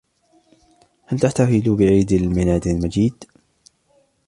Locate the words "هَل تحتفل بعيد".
1.05-2.11